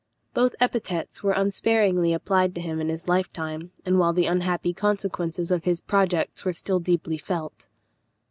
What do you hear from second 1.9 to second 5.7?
applied to him in his lifetime, and while the unhappy consequences of